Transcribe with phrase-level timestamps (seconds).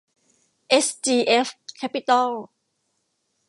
[0.69, 1.47] เอสจีเอฟ
[1.77, 2.29] แคปปิตอล